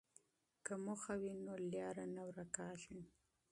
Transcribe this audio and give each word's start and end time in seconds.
که 0.65 0.73
موخه 0.85 1.13
وي 1.21 1.33
نو 1.45 1.53
لاره 1.71 2.05
نه 2.15 2.21
ورکېږي. 2.29 3.01